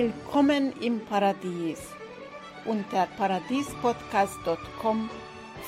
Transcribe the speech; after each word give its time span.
Willkommen 0.00 0.72
im 0.80 1.00
Paradies. 1.06 1.80
Unter 2.64 3.08
paradiespodcast.com 3.16 5.10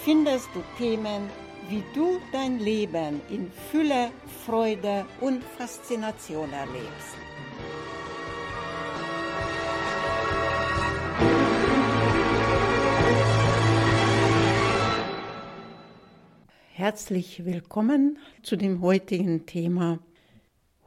findest 0.05 0.49
du 0.55 0.63
Themen, 0.79 1.29
wie 1.69 1.83
du 1.97 2.21
dein 2.31 2.61
Leben 2.61 3.21
in 3.29 3.51
Fülle, 3.51 4.13
Freude 4.47 5.05
und 5.21 5.43
Faszination 5.43 6.49
erlebst. 6.53 7.17
Herzlich 16.75 17.45
willkommen 17.45 18.19
zu 18.45 18.55
dem 18.55 18.81
heutigen 18.81 19.45
Thema. 19.47 19.99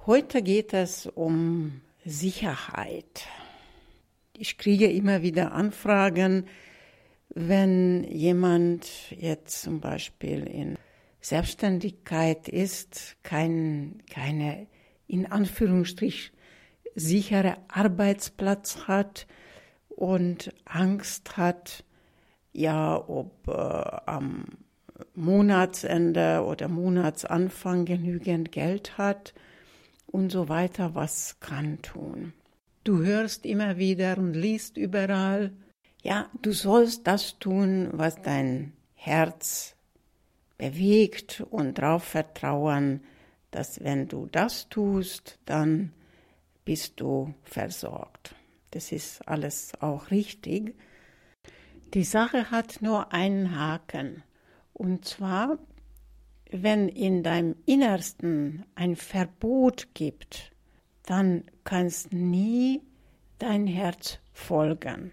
Heute 0.05 0.41
geht 0.41 0.73
es 0.73 1.07
um 1.07 1.81
Sicherheit. 2.05 3.27
Ich 4.33 4.57
kriege 4.57 4.91
immer 4.91 5.21
wieder 5.21 5.53
Anfragen, 5.53 6.47
wenn 7.29 8.03
jemand 8.03 9.11
jetzt 9.11 9.61
zum 9.61 9.79
Beispiel 9.79 10.43
in 10.43 10.77
Selbstständigkeit 11.21 12.49
ist, 12.49 13.15
kein, 13.23 14.03
keine 14.11 14.67
in 15.07 15.31
Anführungsstrich 15.31 16.31
sichere 16.95 17.57
Arbeitsplatz 17.69 18.87
hat 18.87 19.25
und 19.89 20.53
Angst 20.65 21.37
hat, 21.37 21.85
ja, 22.51 22.97
ob 23.07 23.47
äh, 23.47 23.51
am 23.51 24.45
Monatsende 25.15 26.43
oder 26.45 26.67
Monatsanfang 26.67 27.85
genügend 27.85 28.51
Geld 28.51 28.97
hat 28.97 29.33
und 30.13 30.31
so 30.31 30.47
weiter, 30.47 30.93
was 30.93 31.39
kann 31.39 31.81
tun. 31.81 32.33
Du 32.83 33.03
hörst 33.03 33.45
immer 33.45 33.77
wieder 33.77 34.17
und 34.17 34.35
liest 34.35 34.77
überall, 34.77 35.51
ja, 36.03 36.29
du 36.41 36.51
sollst 36.51 37.07
das 37.07 37.39
tun, 37.39 37.89
was 37.93 38.21
dein 38.21 38.73
Herz 38.93 39.75
bewegt 40.57 41.43
und 41.49 41.79
darauf 41.79 42.03
vertrauen, 42.03 43.01
dass 43.49 43.83
wenn 43.83 44.07
du 44.07 44.27
das 44.31 44.69
tust, 44.69 45.39
dann 45.45 45.91
bist 46.63 46.99
du 46.99 47.33
versorgt. 47.43 48.35
Das 48.71 48.91
ist 48.91 49.27
alles 49.27 49.71
auch 49.79 50.11
richtig. 50.11 50.75
Die 51.93 52.03
Sache 52.03 52.51
hat 52.51 52.81
nur 52.81 53.13
einen 53.13 53.57
Haken. 53.57 54.23
Und 54.73 55.05
zwar, 55.05 55.57
wenn 56.53 56.87
in 56.87 57.23
deinem 57.23 57.55
Innersten 57.65 58.63
ein 58.75 58.95
Verbot 58.95 59.89
gibt, 59.95 60.51
dann 61.05 61.43
kannst 61.63 62.13
nie 62.13 62.81
dein 63.39 63.65
Herz 63.65 64.19
folgen. 64.31 65.11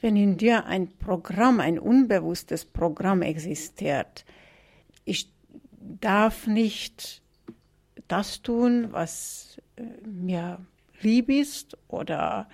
Wenn 0.00 0.16
in 0.16 0.36
dir 0.36 0.66
ein 0.66 0.88
Programm, 0.98 1.60
ein 1.60 1.78
unbewusstes 1.78 2.64
Programm 2.64 3.22
existiert, 3.22 4.24
ich 5.04 5.32
darf 5.78 6.46
nicht 6.46 7.22
das 8.08 8.42
tun, 8.42 8.88
was 8.90 9.60
äh, 9.76 9.82
mir 10.06 10.66
lieb 11.00 11.28
ist 11.28 11.78
oder 11.88 12.48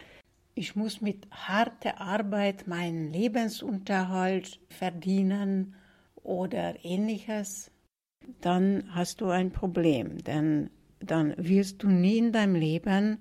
ich 0.54 0.76
muss 0.76 1.00
mit 1.00 1.28
harter 1.30 2.00
Arbeit 2.00 2.66
meinen 2.66 3.12
Lebensunterhalt 3.12 4.60
verdienen 4.68 5.74
oder 6.22 6.84
ähnliches, 6.84 7.70
dann 8.40 8.84
hast 8.94 9.20
du 9.20 9.28
ein 9.28 9.50
Problem, 9.50 10.22
denn 10.24 10.70
dann 11.00 11.34
wirst 11.36 11.82
du 11.82 11.88
nie 11.88 12.18
in 12.18 12.32
deinem 12.32 12.54
Leben 12.54 13.18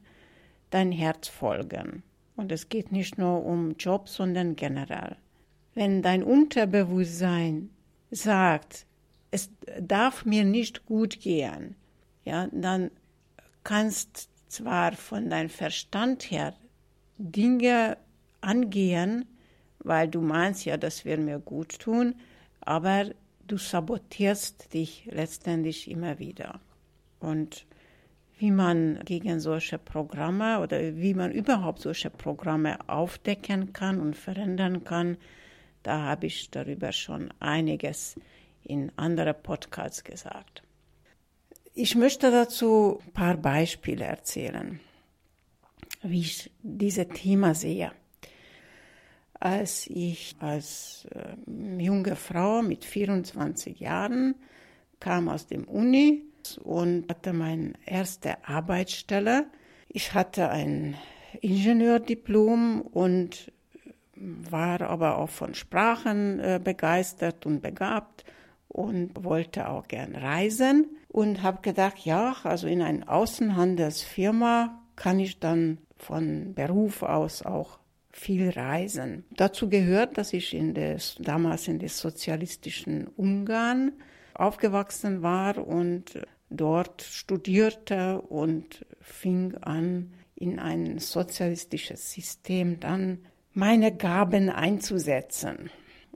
dein 0.70 0.92
Herz 0.92 1.28
folgen. 1.28 2.04
Und 2.36 2.52
es 2.52 2.70
geht 2.70 2.92
nicht 2.92 3.18
nur 3.18 3.46
um 3.46 3.76
Job, 3.78 4.10
sondern 4.10 4.56
generell. 4.56 5.16
Wenn 5.74 6.02
dein 6.02 6.24
Unterbewusstsein 6.24 7.70
sagt, 8.12 8.86
es 9.32 9.50
darf 9.80 10.26
mir 10.26 10.44
nicht 10.44 10.86
gut 10.86 11.20
gehen, 11.20 11.76
ja, 12.24 12.48
dann 12.52 12.92
kannst 13.64 14.30
zwar 14.48 14.94
von 14.94 15.30
deinem 15.30 15.50
Verstand 15.50 16.32
her 16.32 16.54
Dinge 17.18 17.98
angehen, 18.42 19.26
weil 19.80 20.08
du 20.08 20.22
meinst, 20.22 20.66
ja, 20.66 20.78
das 20.78 21.06
wird 21.06 21.20
mir 21.20 21.40
gut 21.40 21.80
tun, 21.80 22.16
aber 22.62 23.12
du 23.48 23.58
sabotierst 23.58 24.74
dich 24.74 25.08
letztendlich 25.12 25.90
immer 25.90 26.20
wieder. 26.20 26.60
Und 27.20 27.66
wie 28.38 28.52
man 28.52 29.00
gegen 29.06 29.40
solche 29.40 29.78
Programme 29.78 30.60
oder 30.60 30.98
wie 30.98 31.14
man 31.14 31.32
überhaupt 31.32 31.80
solche 31.80 32.10
Programme 32.10 32.78
aufdecken 32.90 33.72
kann 33.72 34.02
und 34.02 34.16
verändern 34.16 34.84
kann, 34.84 35.18
da 35.84 36.02
habe 36.02 36.28
ich 36.28 36.50
darüber 36.50 36.92
schon 36.92 37.34
einiges 37.40 38.16
in 38.64 38.92
anderen 38.98 39.36
Podcasts 39.42 40.04
gesagt. 40.04 40.64
Ich 41.74 41.96
möchte 41.96 42.32
dazu 42.32 43.00
ein 43.06 43.14
paar 43.14 43.38
Beispiele 43.38 44.06
erzählen, 44.06 44.80
wie 46.02 46.22
ich 46.22 46.52
dieses 46.62 47.08
Thema 47.10 47.54
sehe 47.54 47.92
als 49.40 49.88
ich 49.88 50.36
als 50.40 51.08
äh, 51.12 51.82
junge 51.82 52.16
Frau 52.16 52.62
mit 52.62 52.86
24 52.86 53.80
Jahren 53.80 54.36
kam 55.00 55.30
aus 55.30 55.48
dem 55.48 55.66
Uni 55.66 56.24
und 56.64 57.10
hatte 57.10 57.34
meine 57.34 57.74
erste 57.86 58.48
Arbeitsstelle. 58.48 59.48
Ich 59.90 60.14
hatte 60.14 60.50
ein 60.50 60.96
Ingenieurdiplom 61.42 62.82
und 62.82 63.52
war 64.16 64.82
aber 64.82 65.18
auch 65.18 65.30
von 65.30 65.54
Sprachen 65.54 66.40
äh, 66.40 66.60
begeistert 66.64 67.46
und 67.46 67.62
begabt 67.62 68.24
und 68.68 69.24
wollte 69.24 69.70
auch 69.70 69.88
gern 69.88 70.16
reisen 70.16 70.98
und 71.10 71.44
habe 71.44 71.62
gedacht, 71.62 72.00
ja, 72.00 72.36
also 72.44 72.68
in 72.68 72.82
einer 72.82 73.10
Außenhandelsfirma 73.10 74.82
kann 74.96 75.20
ich 75.20 75.40
dann 75.40 75.80
von 75.98 76.54
Beruf 76.54 77.04
aus 77.04 77.42
auch 77.42 77.80
viel 78.16 78.50
reisen. 78.50 79.26
Dazu 79.36 79.70
gehört, 79.70 80.18
dass 80.18 80.32
ich 80.32 80.54
in 80.54 80.74
des, 80.74 81.18
damals 81.20 81.68
in 81.68 81.80
des 81.80 82.00
sozialistischen 82.00 83.08
Ungarn 83.08 83.92
aufgewachsen 84.34 85.22
war 85.22 85.68
und 85.68 86.22
dort 86.50 87.02
studierte 87.02 88.22
und 88.22 88.86
fing 89.02 89.56
an, 89.56 90.14
in 90.34 90.60
ein 90.60 90.98
sozialistisches 91.00 92.14
System 92.14 92.80
dann 92.80 93.20
meine 93.54 93.94
Gaben 93.94 94.50
einzusetzen. 94.50 95.70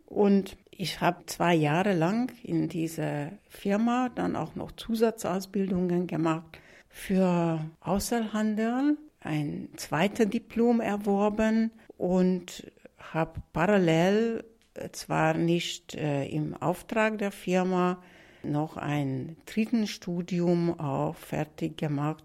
Und 0.06 0.56
ich 0.72 1.02
habe 1.02 1.26
zwei 1.26 1.54
Jahre 1.54 1.94
lang 1.94 2.32
in 2.44 2.70
dieser 2.70 3.32
Firma 3.50 4.08
dann 4.16 4.38
auch 4.38 4.56
noch 4.56 4.72
Zusatzausbildungen 4.72 6.08
gemacht 6.08 6.60
für 6.88 7.60
Außerhandel, 7.82 8.98
ein 9.20 9.68
zweites 9.76 10.30
Diplom 10.30 10.80
erworben 10.80 11.72
und 12.00 12.72
habe 12.98 13.42
parallel 13.52 14.46
äh, 14.74 14.90
zwar 14.92 15.34
nicht 15.34 15.96
äh, 15.96 16.26
im 16.28 16.56
Auftrag 16.56 17.18
der 17.18 17.32
Firma 17.32 18.02
noch 18.42 18.78
ein 18.78 19.36
dritten 19.46 19.86
Studium 19.86 20.80
auch 20.80 21.16
fertig 21.16 21.78
gemacht, 21.78 22.24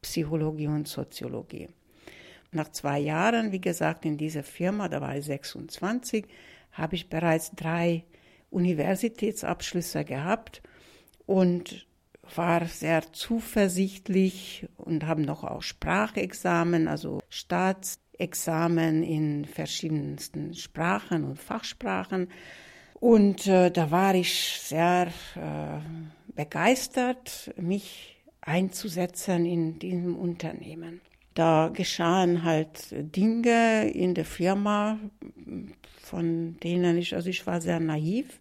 Psychologie 0.00 0.68
und 0.68 0.88
Soziologie. 0.88 1.68
Nach 2.50 2.72
zwei 2.72 2.98
Jahren, 2.98 3.52
wie 3.52 3.60
gesagt, 3.60 4.06
in 4.06 4.16
dieser 4.16 4.42
Firma, 4.42 4.88
da 4.88 5.02
war 5.02 5.14
ich 5.14 5.26
26, 5.26 6.24
habe 6.72 6.94
ich 6.94 7.10
bereits 7.10 7.50
drei 7.54 8.04
Universitätsabschlüsse 8.48 10.06
gehabt 10.06 10.62
und 11.26 11.86
war 12.34 12.64
sehr 12.64 13.12
zuversichtlich 13.12 14.66
und 14.78 15.04
habe 15.04 15.20
noch 15.20 15.44
auch 15.44 15.62
Sprachexamen, 15.62 16.88
also 16.88 17.20
Staats 17.28 18.00
Examen 18.20 19.02
in 19.02 19.44
verschiedensten 19.44 20.54
Sprachen 20.54 21.24
und 21.24 21.38
Fachsprachen. 21.38 22.28
Und 22.94 23.46
äh, 23.46 23.70
da 23.70 23.90
war 23.90 24.14
ich 24.14 24.60
sehr 24.60 25.08
äh, 25.36 25.80
begeistert, 26.34 27.52
mich 27.56 28.16
einzusetzen 28.40 29.46
in 29.46 29.78
diesem 29.78 30.16
Unternehmen. 30.16 31.00
Da 31.34 31.70
geschahen 31.72 32.44
halt 32.44 32.88
Dinge 32.90 33.90
in 33.90 34.14
der 34.14 34.24
Firma, 34.24 34.98
von 36.02 36.56
denen 36.60 36.98
ich, 36.98 37.14
also 37.14 37.30
ich 37.30 37.46
war 37.46 37.60
sehr 37.60 37.80
naiv 37.80 38.40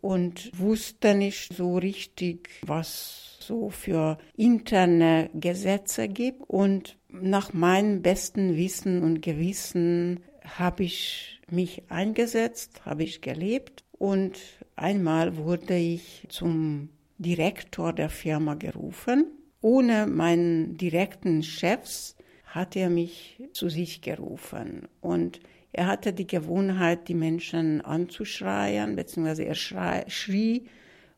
und 0.00 0.50
wusste 0.58 1.14
nicht 1.14 1.54
so 1.54 1.76
richtig, 1.76 2.50
was 2.62 3.38
so 3.40 3.70
für 3.70 4.18
interne 4.36 5.30
Gesetze 5.34 6.08
gibt. 6.08 6.42
Und 6.48 6.98
nach 7.08 7.52
meinem 7.52 8.02
besten 8.02 8.56
Wissen 8.56 9.02
und 9.02 9.22
Gewissen 9.22 10.20
habe 10.44 10.84
ich 10.84 11.40
mich 11.50 11.90
eingesetzt, 11.90 12.84
habe 12.84 13.04
ich 13.04 13.20
gelebt 13.20 13.84
und 13.92 14.38
einmal 14.76 15.36
wurde 15.36 15.76
ich 15.76 16.26
zum 16.28 16.90
Direktor 17.18 17.92
der 17.92 18.10
Firma 18.10 18.54
gerufen. 18.54 19.26
Ohne 19.60 20.06
meinen 20.06 20.76
direkten 20.76 21.42
Chefs 21.42 22.16
hat 22.44 22.76
er 22.76 22.90
mich 22.90 23.42
zu 23.52 23.68
sich 23.68 24.00
gerufen 24.00 24.88
und 25.00 25.40
er 25.78 25.86
hatte 25.86 26.12
die 26.12 26.26
Gewohnheit, 26.26 27.06
die 27.06 27.14
Menschen 27.14 27.80
anzuschreien, 27.80 28.96
beziehungsweise 28.96 29.44
er 29.44 29.54
schrei, 29.54 30.04
schrie, 30.08 30.66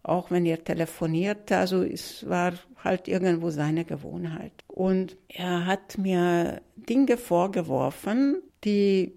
auch 0.03 0.31
wenn 0.31 0.45
er 0.45 0.63
telefonierte. 0.63 1.57
Also 1.57 1.83
es 1.83 2.29
war 2.29 2.53
halt 2.85 3.09
irgendwo 3.09 3.49
seine 3.49 3.87
Gewohnheit. 3.87 4.53
Und 4.67 5.17
er 5.29 5.65
hat 5.65 5.97
mir 5.97 6.61
Dinge 6.77 7.17
vorgeworfen, 7.17 8.43
die 8.63 9.15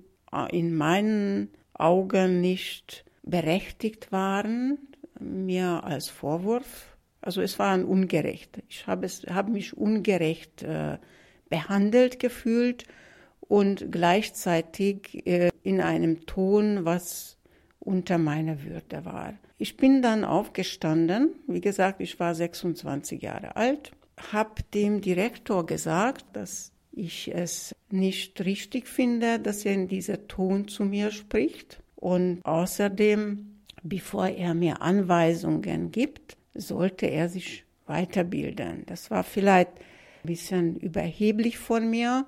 in 0.49 0.73
meinen 0.75 1.49
Augen 1.73 2.39
nicht 2.39 3.03
berechtigt 3.23 4.13
waren, 4.13 4.77
mir 5.19 5.83
als 5.83 6.07
Vorwurf. 6.07 6.95
Also 7.19 7.41
es 7.41 7.59
war 7.59 7.77
ungerecht. 7.85 8.63
Ich 8.69 8.87
habe, 8.87 9.07
es, 9.07 9.23
habe 9.29 9.51
mich 9.51 9.75
ungerecht 9.75 10.63
äh, 10.63 10.99
behandelt 11.49 12.19
gefühlt 12.19 12.85
und 13.47 13.91
gleichzeitig 13.91 15.25
äh, 15.27 15.49
in 15.63 15.81
einem 15.81 16.25
Ton, 16.25 16.85
was 16.85 17.37
unter 17.79 18.17
meiner 18.17 18.63
Würde 18.63 19.05
war. 19.05 19.33
Ich 19.57 19.77
bin 19.77 20.01
dann 20.01 20.23
aufgestanden, 20.23 21.35
wie 21.47 21.61
gesagt, 21.61 22.01
ich 22.01 22.19
war 22.19 22.33
26 22.33 23.21
Jahre 23.21 23.55
alt, 23.55 23.91
habe 24.31 24.63
dem 24.73 25.01
Direktor 25.01 25.65
gesagt, 25.65 26.25
dass 26.33 26.71
ich 26.91 27.33
es 27.33 27.75
nicht 27.89 28.43
richtig 28.45 28.87
finde, 28.87 29.39
dass 29.39 29.65
er 29.65 29.73
in 29.73 29.87
dieser 29.87 30.27
Ton 30.27 30.67
zu 30.67 30.85
mir 30.85 31.11
spricht. 31.11 31.81
Und 31.95 32.41
außerdem, 32.43 33.61
bevor 33.81 34.27
er 34.27 34.53
mir 34.53 34.81
Anweisungen 34.81 35.91
gibt, 35.91 36.37
sollte 36.53 37.07
er 37.07 37.29
sich 37.29 37.65
weiterbilden. 37.85 38.83
Das 38.85 39.09
war 39.11 39.23
vielleicht 39.23 39.71
ein 40.23 40.27
bisschen 40.27 40.77
überheblich 40.77 41.57
von 41.57 41.89
mir, 41.89 42.27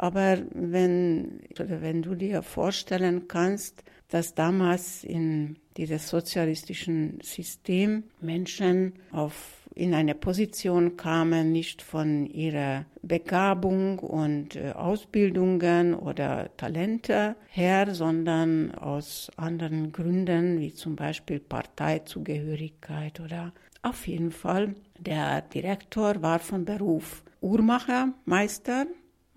aber 0.00 0.38
wenn, 0.54 1.40
oder 1.58 1.82
wenn 1.82 2.00
du 2.00 2.14
dir 2.14 2.42
vorstellen 2.42 3.28
kannst, 3.28 3.84
dass 4.08 4.34
damals 4.34 5.04
in 5.04 5.56
diesem 5.76 5.98
sozialistischen 5.98 7.18
System 7.22 8.04
Menschen 8.22 8.94
auf, 9.12 9.68
in 9.74 9.92
eine 9.92 10.14
Position 10.14 10.96
kamen, 10.96 11.52
nicht 11.52 11.82
von 11.82 12.24
ihrer 12.24 12.86
Begabung 13.02 13.98
und 13.98 14.56
äh, 14.56 14.72
Ausbildungen 14.72 15.94
oder 15.94 16.48
Talente 16.56 17.36
her, 17.50 17.94
sondern 17.94 18.74
aus 18.74 19.30
anderen 19.36 19.92
Gründen, 19.92 20.60
wie 20.60 20.72
zum 20.72 20.96
Beispiel 20.96 21.40
Parteizugehörigkeit 21.40 23.20
oder 23.20 23.52
auf 23.82 24.08
jeden 24.08 24.32
Fall. 24.32 24.74
Der 24.98 25.42
Direktor 25.42 26.22
war 26.22 26.38
von 26.38 26.64
Beruf 26.64 27.22
Uhrmacher, 27.42 28.12
Meister 28.24 28.86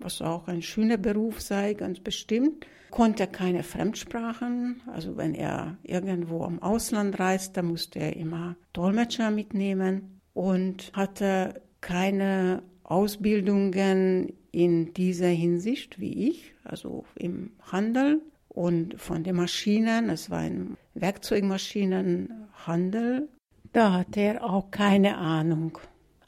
was 0.04 0.20
auch 0.20 0.48
ein 0.48 0.62
schöner 0.62 0.98
Beruf 0.98 1.40
sei, 1.40 1.74
ganz 1.74 1.98
bestimmt, 1.98 2.66
konnte 2.90 3.26
keine 3.26 3.62
Fremdsprachen. 3.62 4.82
Also 4.86 5.16
wenn 5.16 5.34
er 5.34 5.78
irgendwo 5.82 6.44
im 6.44 6.62
Ausland 6.62 7.18
reiste, 7.18 7.62
musste 7.62 7.98
er 7.98 8.16
immer 8.16 8.56
Dolmetscher 8.72 9.30
mitnehmen 9.30 10.20
und 10.32 10.92
hatte 10.94 11.62
keine 11.80 12.62
Ausbildungen 12.84 14.34
in 14.52 14.94
dieser 14.94 15.28
Hinsicht 15.28 15.98
wie 15.98 16.28
ich, 16.28 16.54
also 16.62 17.04
im 17.16 17.50
Handel 17.72 18.22
und 18.48 19.00
von 19.00 19.24
den 19.24 19.36
Maschinen, 19.36 20.10
es 20.10 20.28
war 20.30 20.40
ein 20.40 20.76
Werkzeugmaschinenhandel, 20.94 23.28
da 23.72 23.92
hatte 23.92 24.20
er 24.20 24.44
auch 24.44 24.70
keine 24.70 25.16
Ahnung. 25.16 25.78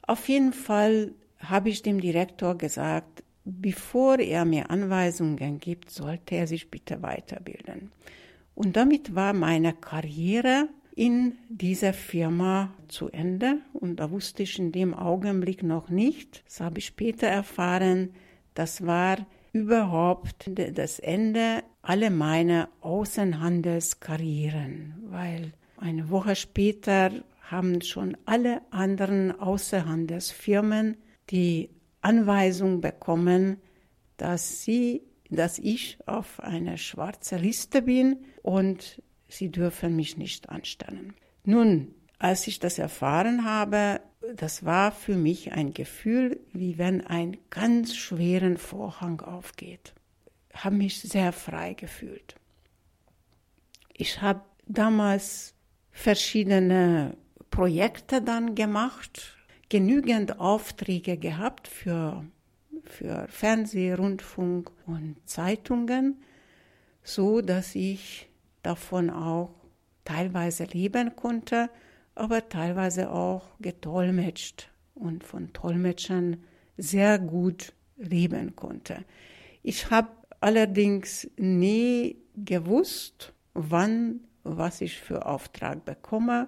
Auf 0.01 0.27
jeden 0.27 0.51
Fall 0.51 1.13
habe 1.39 1.69
ich 1.69 1.83
dem 1.83 2.01
Direktor 2.01 2.57
gesagt, 2.57 3.23
bevor 3.47 4.19
er 4.19 4.45
mir 4.45 4.69
Anweisungen 4.69 5.57
gibt, 5.59 5.89
sollte 5.89 6.35
er 6.35 6.45
sich 6.47 6.69
bitte 6.69 7.01
weiterbilden. 7.01 7.91
Und 8.53 8.75
damit 8.75 9.15
war 9.15 9.33
meine 9.33 9.73
Karriere 9.73 10.67
in 10.95 11.37
dieser 11.47 11.93
Firma 11.93 12.73
zu 12.87 13.09
Ende. 13.09 13.59
Und 13.73 13.99
da 13.99 14.11
wusste 14.11 14.43
ich 14.43 14.59
in 14.59 14.71
dem 14.71 14.93
Augenblick 14.93 15.63
noch 15.63 15.89
nicht, 15.89 16.43
das 16.45 16.59
habe 16.59 16.77
ich 16.79 16.85
später 16.87 17.27
erfahren, 17.27 18.11
das 18.55 18.85
war 18.85 19.25
überhaupt 19.53 20.51
das 20.73 20.99
Ende 20.99 21.63
aller 21.83 22.09
meiner 22.09 22.67
Außenhandelskarrieren, 22.81 24.95
weil 25.05 25.53
eine 25.77 26.09
Woche 26.09 26.35
später 26.35 27.11
haben 27.41 27.81
schon 27.81 28.17
alle 28.25 28.61
anderen 28.71 29.39
Außenhandelsfirmen 29.39 30.97
die 31.29 31.69
Anweisung 32.07 32.79
bekommen, 32.79 33.57
dass 34.15 34.63
sie, 34.63 35.01
dass 35.29 35.59
ich 35.59 35.99
auf 36.05 36.39
einer 36.39 36.77
schwarzen 36.77 37.39
Liste 37.39 37.81
bin 37.81 38.25
und 38.43 39.01
sie 39.27 39.49
dürfen 39.51 39.95
mich 39.95 40.15
nicht 40.15 40.47
anstellen. 40.47 41.13
Nun, 41.43 41.93
als 42.17 42.47
ich 42.47 42.59
das 42.59 42.79
erfahren 42.79 43.43
habe, 43.43 43.99
das 44.35 44.63
war 44.63 44.93
für 44.93 45.15
mich 45.15 45.51
ein 45.51 45.73
Gefühl, 45.73 46.39
wie 46.53 46.77
wenn 46.77 47.05
ein 47.05 47.37
ganz 47.49 47.95
schweren 47.95 48.57
Vorhang 48.57 49.19
aufgeht. 49.19 49.93
Ich 50.53 50.63
habe 50.63 50.75
mich 50.77 51.01
sehr 51.01 51.33
frei 51.33 51.73
gefühlt. 51.73 52.35
Ich 53.93 54.21
habe 54.21 54.41
damals 54.65 55.53
verschiedene 55.91 57.17
Projekte 57.51 58.21
dann 58.21 58.55
gemacht, 58.55 59.36
genügend 59.69 60.39
Aufträge 60.39 61.17
gehabt 61.17 61.67
für, 61.67 62.25
für 62.83 63.27
Fernseh, 63.29 63.93
Rundfunk 63.93 64.71
und 64.85 65.17
Zeitungen, 65.25 66.17
so 67.03 67.41
dass 67.41 67.75
ich 67.75 68.29
davon 68.63 69.09
auch 69.09 69.51
teilweise 70.05 70.65
leben 70.65 71.15
konnte, 71.15 71.69
aber 72.15 72.49
teilweise 72.49 73.11
auch 73.11 73.43
gedolmetscht 73.59 74.69
und 74.95 75.23
von 75.23 75.51
Dolmetschern 75.53 76.37
sehr 76.77 77.19
gut 77.19 77.73
leben 77.97 78.55
konnte. 78.55 79.03
Ich 79.63 79.89
habe 79.89 80.09
allerdings 80.39 81.29
nie 81.37 82.17
gewusst, 82.35 83.33
wann 83.53 84.21
was 84.43 84.81
ich 84.81 84.99
für 84.99 85.25
Auftrag 85.25 85.83
bekomme 85.83 86.47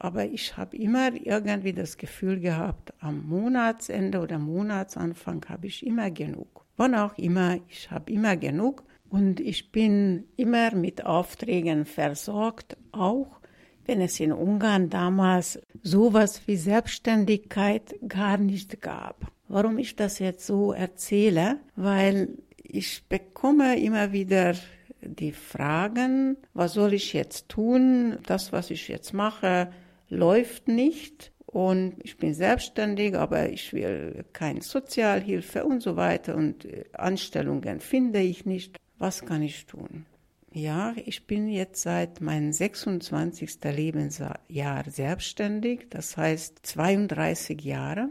aber 0.00 0.26
ich 0.26 0.56
habe 0.56 0.76
immer 0.76 1.12
irgendwie 1.12 1.72
das 1.72 1.96
Gefühl 1.96 2.38
gehabt, 2.38 2.92
am 3.00 3.28
Monatsende 3.28 4.20
oder 4.20 4.38
Monatsanfang 4.38 5.44
habe 5.48 5.66
ich 5.66 5.84
immer 5.84 6.10
genug. 6.10 6.64
Wann 6.76 6.94
auch 6.94 7.18
immer, 7.18 7.58
ich 7.68 7.90
habe 7.90 8.12
immer 8.12 8.36
genug 8.36 8.84
und 9.10 9.40
ich 9.40 9.72
bin 9.72 10.24
immer 10.36 10.74
mit 10.74 11.04
Aufträgen 11.04 11.84
versorgt, 11.84 12.76
auch 12.92 13.40
wenn 13.86 14.00
es 14.00 14.20
in 14.20 14.32
Ungarn 14.32 14.88
damals 14.88 15.60
sowas 15.82 16.42
wie 16.46 16.56
Selbstständigkeit 16.56 17.96
gar 18.06 18.36
nicht 18.38 18.80
gab. 18.80 19.32
Warum 19.48 19.78
ich 19.78 19.96
das 19.96 20.18
jetzt 20.20 20.46
so 20.46 20.72
erzähle? 20.72 21.58
Weil 21.74 22.28
ich 22.62 23.04
bekomme 23.08 23.80
immer 23.80 24.12
wieder 24.12 24.54
die 25.00 25.32
Fragen, 25.32 26.36
was 26.54 26.74
soll 26.74 26.92
ich 26.92 27.14
jetzt 27.14 27.48
tun? 27.48 28.18
Das, 28.26 28.52
was 28.52 28.70
ich 28.70 28.88
jetzt 28.88 29.14
mache, 29.14 29.72
läuft 30.08 30.68
nicht 30.68 31.32
und 31.46 31.96
ich 32.02 32.18
bin 32.18 32.34
selbstständig, 32.34 33.16
aber 33.16 33.50
ich 33.50 33.72
will 33.72 34.24
keine 34.32 34.62
Sozialhilfe 34.62 35.64
und 35.64 35.82
so 35.82 35.96
weiter 35.96 36.36
und 36.36 36.64
äh, 36.64 36.84
Anstellungen 36.92 37.80
finde 37.80 38.20
ich 38.20 38.44
nicht. 38.44 38.76
Was 38.98 39.24
kann 39.24 39.42
ich 39.42 39.66
tun? 39.66 40.06
Ja, 40.52 40.94
ich 41.04 41.26
bin 41.26 41.48
jetzt 41.48 41.82
seit 41.82 42.20
meinem 42.20 42.52
26. 42.52 43.58
Lebensjahr 43.64 44.84
selbstständig, 44.88 45.86
das 45.90 46.16
heißt 46.16 46.60
32 46.62 47.60
Jahre. 47.62 48.08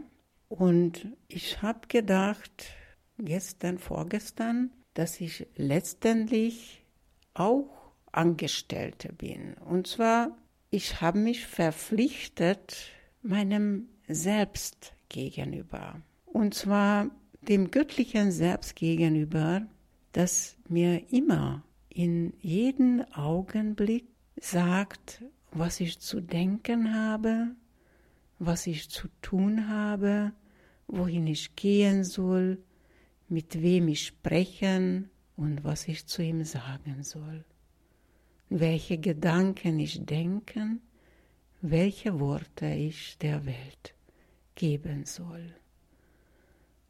Und 0.48 1.08
ich 1.28 1.60
habe 1.62 1.86
gedacht, 1.88 2.72
gestern, 3.18 3.78
vorgestern, 3.78 4.70
dass 4.94 5.20
ich 5.20 5.46
letztendlich 5.56 6.82
auch 7.34 7.92
Angestellte 8.12 9.12
bin. 9.12 9.54
Und 9.54 9.86
zwar 9.86 10.36
ich 10.70 11.00
habe 11.00 11.18
mich 11.18 11.46
verpflichtet 11.46 12.90
meinem 13.22 13.88
Selbst 14.06 14.92
gegenüber. 15.08 16.00
Und 16.26 16.54
zwar 16.54 17.10
dem 17.42 17.70
göttlichen 17.70 18.30
Selbst 18.30 18.76
gegenüber, 18.76 19.66
das 20.12 20.56
mir 20.68 21.10
immer 21.12 21.62
in 21.88 22.34
jedem 22.40 23.02
Augenblick 23.12 24.06
sagt, 24.36 25.22
was 25.50 25.80
ich 25.80 26.00
zu 26.00 26.20
denken 26.20 26.94
habe, 26.94 27.54
was 28.38 28.66
ich 28.66 28.90
zu 28.90 29.08
tun 29.22 29.68
habe, 29.68 30.32
wohin 30.86 31.26
ich 31.26 31.56
gehen 31.56 32.04
soll, 32.04 32.62
mit 33.28 33.62
wem 33.62 33.88
ich 33.88 34.06
sprechen 34.06 35.10
und 35.36 35.64
was 35.64 35.88
ich 35.88 36.06
zu 36.06 36.22
ihm 36.22 36.44
sagen 36.44 37.02
soll 37.02 37.44
welche 38.50 38.98
Gedanken 38.98 39.78
ich 39.78 40.04
denken, 40.04 40.80
welche 41.60 42.20
Worte 42.20 42.66
ich 42.66 43.18
der 43.18 43.44
Welt 43.46 43.94
geben 44.54 45.04
soll. 45.04 45.54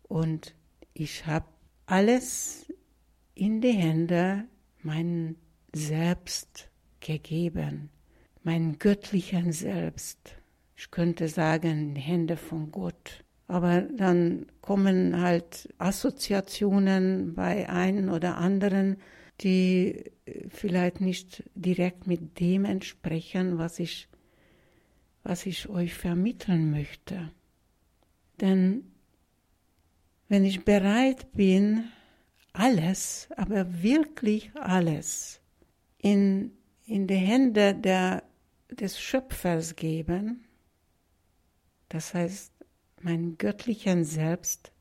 Und 0.03 0.55
ich 0.95 1.27
habe 1.27 1.47
alles 1.87 2.73
in 3.35 3.61
die 3.61 3.73
Hände 3.73 4.45
mein 4.83 5.37
Selbst 5.75 6.69
gegeben, 7.01 7.91
mein 8.43 8.79
göttlichen 8.79 9.53
Selbst. 9.53 10.37
Ich 10.77 10.91
könnte 10.91 11.29
sagen, 11.29 11.97
Hände 11.97 12.37
von 12.37 12.71
Gott. 12.71 13.25
Aber 13.47 13.81
dann 13.81 14.47
kommen 14.61 15.21
halt 15.21 15.73
Assoziationen 15.79 17.35
bei 17.35 17.69
einen 17.69 18.11
oder 18.11 18.37
anderen, 18.37 18.99
die 19.41 20.11
vielleicht 20.49 21.01
nicht 21.01 21.45
direkt 21.55 22.07
mit 22.07 22.41
dem 22.41 22.65
entsprechen, 22.65 23.59
was 23.59 23.79
ich, 23.79 24.09
was 25.23 25.47
ich 25.47 25.69
euch 25.69 25.95
vermitteln 25.95 26.71
möchte. 26.71 27.31
Denn 28.41 28.93
wenn 30.29 30.45
ich 30.45 30.65
bereit 30.65 31.33
bin, 31.33 31.85
alles, 32.53 33.29
aber 33.37 33.83
wirklich 33.83 34.51
alles 34.55 35.41
in, 35.99 36.53
in 36.87 37.07
die 37.07 37.15
Hände 37.15 37.75
der, 37.75 38.25
des 38.71 39.01
Schöpfers 39.01 39.77
geben, 39.77 40.45
das 41.89 42.15
heißt 42.15 42.53
mein 43.01 43.39
göttlichen 43.39 44.05
Selbst, 44.05 44.73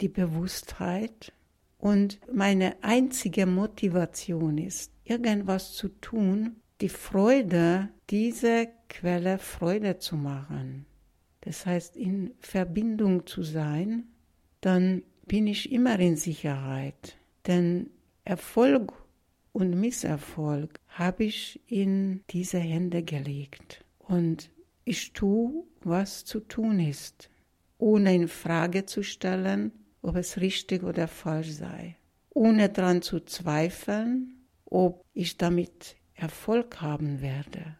die 0.00 0.08
Bewusstheit 0.08 1.32
und 1.78 2.20
meine 2.32 2.76
einzige 2.82 3.46
Motivation 3.46 4.58
ist, 4.58 4.92
irgendwas 5.04 5.72
zu 5.72 5.88
tun, 5.88 6.56
die 6.80 6.88
Freude, 6.88 7.88
diese 8.10 8.68
Quelle 8.88 9.38
Freude 9.38 9.98
zu 9.98 10.16
machen. 10.16 10.86
Das 11.40 11.66
heißt, 11.66 11.96
in 11.96 12.32
Verbindung 12.40 13.26
zu 13.26 13.42
sein 13.42 14.08
dann 14.60 15.02
bin 15.26 15.46
ich 15.46 15.72
immer 15.72 15.98
in 15.98 16.16
Sicherheit. 16.16 17.16
Denn 17.46 17.90
Erfolg 18.24 18.92
und 19.52 19.78
Misserfolg 19.78 20.80
habe 20.88 21.24
ich 21.24 21.60
in 21.66 22.22
diese 22.30 22.58
Hände 22.58 23.02
gelegt. 23.02 23.84
Und 23.98 24.50
ich 24.84 25.12
tue, 25.12 25.64
was 25.80 26.24
zu 26.24 26.40
tun 26.40 26.80
ist, 26.80 27.30
ohne 27.78 28.14
in 28.14 28.28
Frage 28.28 28.86
zu 28.86 29.02
stellen, 29.02 29.72
ob 30.02 30.16
es 30.16 30.40
richtig 30.40 30.82
oder 30.82 31.08
falsch 31.08 31.50
sei, 31.50 31.96
ohne 32.30 32.68
daran 32.68 33.02
zu 33.02 33.20
zweifeln, 33.20 34.46
ob 34.64 35.04
ich 35.14 35.36
damit 35.36 35.96
Erfolg 36.14 36.80
haben 36.80 37.20
werde. 37.20 37.76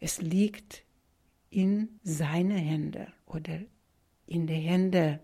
Es 0.00 0.20
liegt 0.20 0.84
in 1.50 2.00
seine 2.02 2.56
Hände 2.56 3.08
oder 3.26 3.60
in 4.26 4.46
die 4.46 4.54
Hände 4.54 5.20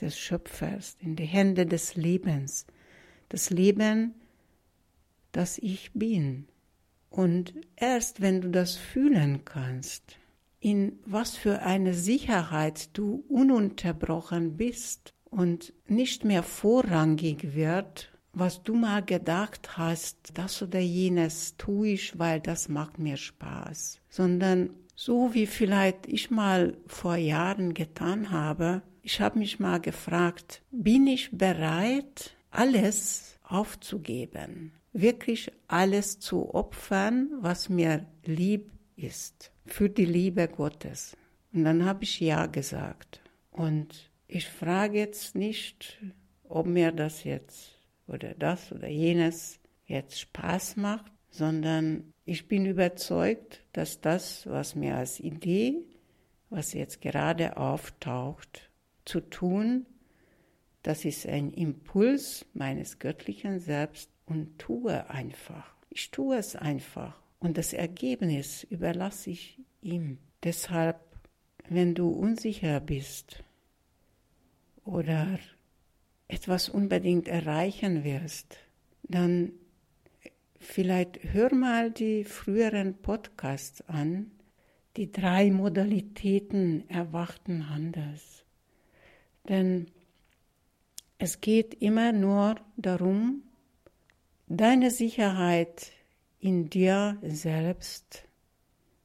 des 0.00 0.18
Schöpfers, 0.18 0.96
in 1.00 1.16
die 1.16 1.24
Hände 1.24 1.66
des 1.66 1.96
Lebens, 1.96 2.66
das 3.28 3.50
Leben, 3.50 4.14
das 5.32 5.58
ich 5.58 5.92
bin. 5.92 6.46
Und 7.08 7.54
erst 7.76 8.20
wenn 8.20 8.42
du 8.42 8.50
das 8.50 8.76
fühlen 8.76 9.44
kannst, 9.44 10.18
in 10.60 10.98
was 11.04 11.36
für 11.36 11.62
eine 11.62 11.94
Sicherheit 11.94 12.96
du 12.96 13.24
ununterbrochen 13.28 14.56
bist 14.56 15.14
und 15.36 15.74
nicht 15.86 16.24
mehr 16.24 16.42
vorrangig 16.42 17.54
wird, 17.54 18.10
was 18.32 18.62
du 18.62 18.74
mal 18.74 19.02
gedacht 19.02 19.76
hast, 19.76 20.32
das 20.34 20.62
oder 20.62 20.80
jenes 20.80 21.56
tue 21.58 21.88
ich, 21.88 22.18
weil 22.18 22.40
das 22.40 22.70
macht 22.70 22.98
mir 22.98 23.18
Spaß, 23.18 24.00
sondern 24.08 24.70
so 24.94 25.34
wie 25.34 25.46
vielleicht 25.46 26.06
ich 26.06 26.30
mal 26.30 26.78
vor 26.86 27.16
Jahren 27.16 27.74
getan 27.74 28.30
habe, 28.30 28.80
ich 29.02 29.20
habe 29.20 29.38
mich 29.38 29.60
mal 29.60 29.78
gefragt, 29.78 30.62
bin 30.70 31.06
ich 31.06 31.30
bereit, 31.32 32.34
alles 32.50 33.38
aufzugeben, 33.42 34.72
wirklich 34.94 35.52
alles 35.68 36.18
zu 36.18 36.54
opfern, 36.54 37.28
was 37.40 37.68
mir 37.68 38.06
lieb 38.24 38.70
ist, 38.96 39.52
für 39.66 39.90
die 39.90 40.06
Liebe 40.06 40.48
Gottes. 40.48 41.14
Und 41.52 41.64
dann 41.64 41.84
habe 41.84 42.04
ich 42.04 42.20
ja 42.20 42.46
gesagt. 42.46 43.20
Und 43.50 44.10
ich 44.28 44.48
frage 44.48 44.98
jetzt 44.98 45.34
nicht, 45.34 45.98
ob 46.44 46.66
mir 46.66 46.92
das 46.92 47.24
jetzt 47.24 47.78
oder 48.06 48.34
das 48.34 48.72
oder 48.72 48.88
jenes 48.88 49.60
jetzt 49.86 50.20
Spaß 50.20 50.76
macht, 50.76 51.12
sondern 51.30 52.12
ich 52.24 52.48
bin 52.48 52.66
überzeugt, 52.66 53.62
dass 53.72 54.00
das, 54.00 54.46
was 54.46 54.74
mir 54.74 54.96
als 54.96 55.20
Idee, 55.20 55.84
was 56.50 56.72
jetzt 56.72 57.00
gerade 57.00 57.56
auftaucht, 57.56 58.70
zu 59.04 59.20
tun, 59.20 59.86
das 60.82 61.04
ist 61.04 61.26
ein 61.26 61.52
Impuls 61.52 62.46
meines 62.54 62.98
göttlichen 62.98 63.60
Selbst 63.60 64.10
und 64.24 64.58
tue 64.58 65.08
einfach. 65.10 65.74
Ich 65.90 66.10
tue 66.10 66.36
es 66.36 66.56
einfach 66.56 67.20
und 67.38 67.58
das 67.58 67.72
Ergebnis 67.72 68.64
überlasse 68.64 69.30
ich 69.30 69.60
ihm. 69.82 70.18
Deshalb, 70.42 71.00
wenn 71.68 71.94
du 71.94 72.08
unsicher 72.08 72.80
bist 72.80 73.44
oder 74.86 75.38
etwas 76.28 76.68
unbedingt 76.68 77.28
erreichen 77.28 78.04
wirst, 78.04 78.58
dann 79.02 79.52
vielleicht 80.58 81.20
hör 81.32 81.54
mal 81.54 81.90
die 81.90 82.24
früheren 82.24 82.94
Podcasts 82.94 83.82
an, 83.82 84.30
die 84.96 85.12
drei 85.12 85.50
Modalitäten 85.50 86.88
erwachten 86.88 87.68
Handels. 87.68 88.44
Denn 89.48 89.90
es 91.18 91.40
geht 91.40 91.74
immer 91.74 92.12
nur 92.12 92.56
darum, 92.76 93.42
deine 94.48 94.90
Sicherheit 94.90 95.92
in 96.40 96.70
dir 96.70 97.18
selbst 97.22 98.24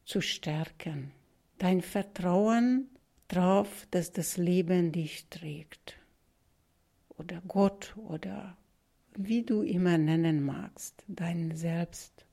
zu 0.05 0.21
stärken, 0.21 1.11
dein 1.57 1.81
Vertrauen 1.81 2.90
darauf, 3.31 3.87
dass 3.91 4.11
das 4.11 4.37
Leben 4.37 4.91
dich 4.91 5.27
trägt 5.29 5.97
oder 7.17 7.41
Gott 7.47 7.95
oder 7.97 8.57
wie 9.15 9.43
du 9.43 9.61
immer 9.61 9.97
nennen 9.97 10.43
magst, 10.43 11.03
dein 11.07 11.55
Selbst. 11.55 12.25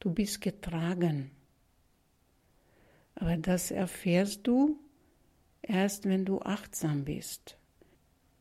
Du 0.00 0.12
bist 0.12 0.40
getragen, 0.40 1.30
aber 3.14 3.36
das 3.36 3.70
erfährst 3.70 4.46
du 4.46 4.78
erst 5.62 6.06
wenn 6.06 6.24
du 6.24 6.40
achtsam 6.40 7.04
bist. 7.04 7.56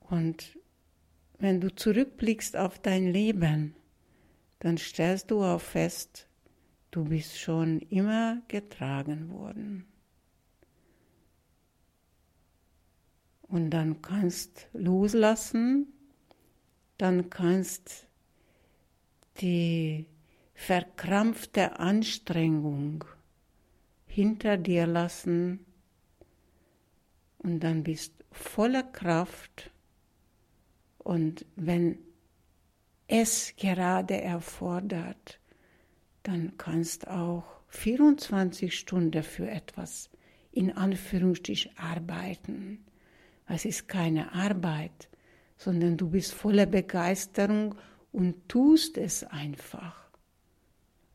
Und 0.02 0.58
wenn 1.38 1.62
du 1.62 1.74
zurückblickst 1.74 2.58
auf 2.58 2.80
dein 2.80 3.12
Leben, 3.12 3.76
dann 4.60 4.78
stellst 4.78 5.32
du 5.32 5.44
auch 5.44 5.62
fest, 5.62 6.28
du 6.92 7.06
bist 7.06 7.40
schon 7.40 7.80
immer 7.80 8.42
getragen 8.48 9.30
worden. 9.30 9.91
Und 13.52 13.70
dann 13.72 14.02
kannst 14.02 14.70
loslassen, 14.72 15.88
dann 16.98 17.30
kannst 17.30 18.08
die 19.42 20.06
verkrampfte 20.54 21.78
Anstrengung 21.78 23.04
hinter 24.06 24.56
dir 24.56 24.88
lassen. 24.88 25.66
Und 27.40 27.60
dann 27.60 27.84
bist 27.84 28.14
voller 28.32 28.84
Kraft. 28.84 29.70
Und 31.00 31.46
wenn 31.58 31.98
es 33.08 33.54
gerade 33.58 34.22
erfordert, 34.22 35.42
dann 36.24 36.56
kannst 36.58 37.10
auch 37.10 37.44
24 37.68 38.74
Stunden 38.78 39.24
für 39.24 39.50
etwas 39.50 40.10
in 40.54 40.72
Anführungsstrich 40.72 41.78
arbeiten. 41.78 42.86
Es 43.54 43.66
ist 43.66 43.90
keine 43.90 44.32
Arbeit, 44.32 45.10
sondern 45.58 45.98
du 45.98 46.10
bist 46.10 46.34
voller 46.34 46.66
Begeisterung 46.66 47.76
und 48.14 48.48
tust 48.48 48.98
es 48.98 49.26
einfach, 49.26 50.10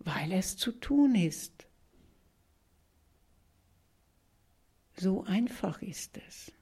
weil 0.00 0.32
es 0.32 0.54
zu 0.58 0.72
tun 0.72 1.14
ist. 1.14 1.66
So 4.98 5.24
einfach 5.24 5.80
ist 5.80 6.18
es. 6.28 6.52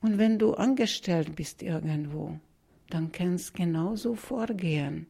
Und 0.00 0.18
wenn 0.18 0.38
du 0.38 0.52
angestellt 0.52 1.34
bist 1.34 1.62
irgendwo, 1.62 2.38
dann 2.90 3.12
kannst 3.12 3.54
genauso 3.54 4.14
vorgehen. 4.14 5.06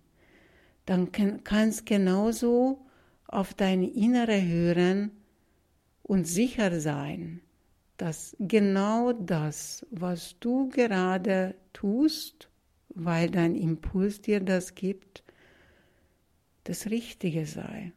Dann 0.86 1.10
kannst 1.10 1.86
genauso 1.86 2.86
auf 3.26 3.52
deine 3.52 3.90
Innere 3.90 4.40
hören 4.40 5.10
und 6.04 6.24
sicher 6.24 6.80
sein, 6.80 7.40
dass 7.96 8.36
genau 8.38 9.12
das, 9.12 9.84
was 9.90 10.36
du 10.38 10.68
gerade 10.68 11.56
tust, 11.72 12.48
weil 12.90 13.28
dein 13.30 13.56
Impuls 13.56 14.20
dir 14.20 14.38
das 14.38 14.76
gibt, 14.76 15.24
das 16.62 16.86
Richtige 16.86 17.46
sei. 17.46 17.92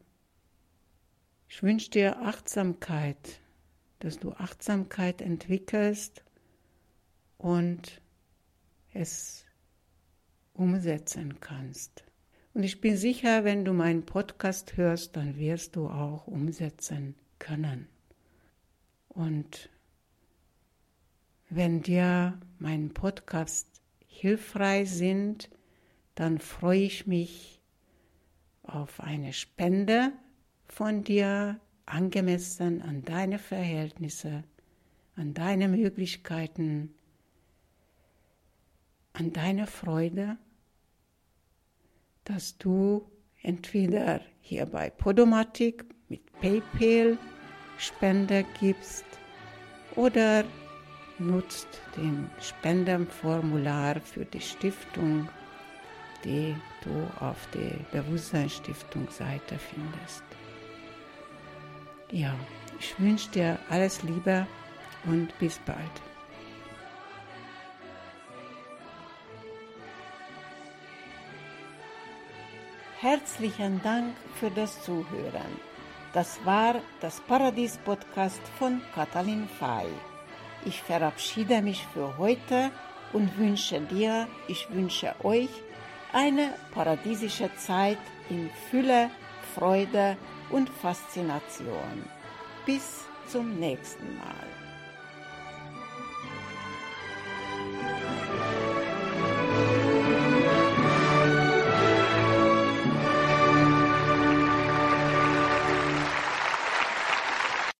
Ich 1.47 1.61
wünsche 1.61 1.91
dir 1.91 2.21
Achtsamkeit 2.21 3.39
dass 3.99 4.19
du 4.19 4.31
Achtsamkeit 4.33 5.21
entwickelst 5.21 6.23
und 7.37 8.01
es 8.93 9.45
umsetzen 10.53 11.39
kannst. 11.39 12.03
Und 12.53 12.63
ich 12.63 12.81
bin 12.81 12.97
sicher, 12.97 13.43
wenn 13.43 13.65
du 13.65 13.73
meinen 13.73 14.05
Podcast 14.05 14.77
hörst, 14.77 15.15
dann 15.15 15.37
wirst 15.37 15.75
du 15.75 15.87
auch 15.87 16.27
umsetzen 16.27 17.15
können. 17.39 17.87
Und 19.17 19.69
wenn 21.49 21.81
dir 21.81 22.39
mein 22.59 22.93
Podcast 22.93 23.67
hilfreich 24.05 24.91
sind, 24.91 25.49
dann 26.13 26.37
freue 26.37 26.83
ich 26.83 27.07
mich 27.07 27.59
auf 28.61 28.99
eine 28.99 29.33
Spende 29.33 30.11
von 30.67 31.03
dir, 31.03 31.59
angemessen 31.87 32.81
an 32.81 33.03
deine 33.03 33.39
Verhältnisse, 33.39 34.43
an 35.15 35.33
deine 35.33 35.67
Möglichkeiten, 35.67 36.93
an 39.13 39.33
deine 39.33 39.65
Freude 39.67 40.37
dass 42.27 42.57
du 42.57 43.09
entweder 43.41 44.19
hier 44.41 44.65
bei 44.65 44.89
Podomatic 44.89 45.85
mit 46.09 46.21
PayPal 46.41 47.17
Spender 47.77 48.43
gibst 48.59 49.05
oder 49.95 50.43
nutzt 51.19 51.67
den 51.95 52.29
Spendenformular 52.41 53.99
für 54.01 54.25
die 54.25 54.41
Stiftung, 54.41 55.29
die 56.23 56.55
du 56.83 57.23
auf 57.23 57.47
der 57.53 58.01
Bewusstseinsstiftung-Seite 58.01 59.57
findest. 59.57 60.23
Ja, 62.11 62.33
ich 62.79 62.97
wünsche 62.99 63.29
dir 63.31 63.59
alles 63.69 64.03
Liebe 64.03 64.47
und 65.05 65.37
bis 65.39 65.59
bald. 65.59 65.77
Herzlichen 72.99 73.81
Dank 73.83 74.15
für 74.39 74.49
das 74.49 74.83
Zuhören. 74.83 75.76
Das 76.13 76.39
war 76.45 76.75
das 77.01 77.19
Paradies-Podcast 77.21 78.41
von 78.57 78.81
Katalin 78.95 79.47
Fay. 79.59 79.87
Ich 80.65 80.81
verabschiede 80.81 81.61
mich 81.61 81.85
für 81.93 82.17
heute 82.17 82.71
und 83.13 83.37
wünsche 83.37 83.79
dir, 83.81 84.27
ich 84.47 84.69
wünsche 84.71 85.13
euch 85.23 85.49
eine 86.13 86.53
paradiesische 86.73 87.49
Zeit 87.55 87.99
in 88.29 88.49
Fülle, 88.69 89.09
Freude 89.53 90.17
und 90.49 90.69
Faszination. 90.69 92.09
Bis 92.65 93.05
zum 93.27 93.59
nächsten 93.59 94.17
Mal. 94.17 94.66